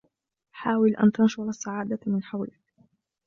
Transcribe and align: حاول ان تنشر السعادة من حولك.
حاول 0.51 0.95
ان 0.95 1.11
تنشر 1.11 1.49
السعادة 1.49 1.99
من 2.07 2.23
حولك. 2.23 2.59